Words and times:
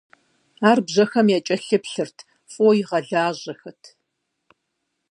Ар 0.69 0.77
бжьэхэм 0.85 1.27
якӀэлъыплъырт, 1.37 2.17
фӀыуэ 2.51 2.71
игъэлажьэхэрт. 2.79 3.83